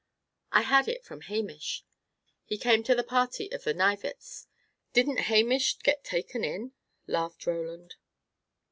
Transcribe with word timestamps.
"I 0.51 0.63
had 0.63 0.87
it 0.87 1.03
from 1.05 1.21
Hamish. 1.21 1.85
He 2.43 2.57
came 2.57 2.81
to 2.85 2.95
the 2.95 3.03
party 3.03 3.51
at 3.51 3.65
the 3.65 3.71
Knivetts'. 3.75 4.47
Didn't 4.93 5.17
Hamish 5.29 5.77
get 5.77 6.03
taken 6.03 6.43
in!" 6.43 6.71
laughed 7.05 7.45
Roland. 7.45 7.97